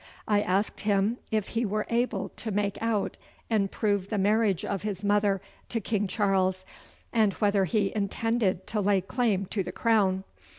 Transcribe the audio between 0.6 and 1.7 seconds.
him if he